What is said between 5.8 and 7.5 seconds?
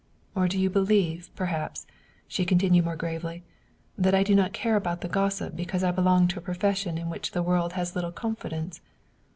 I belong to a profession in which the